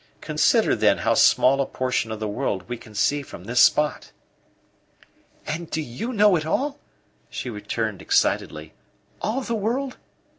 [0.19, 4.09] Consider, then, how small a portion of the world we can see from this spot!"
[5.45, 6.79] "And do you know it all?"
[7.29, 8.73] she returned excitedly.
[9.21, 9.97] "All the world?"